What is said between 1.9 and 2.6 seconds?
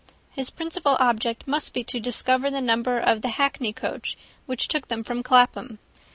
discover the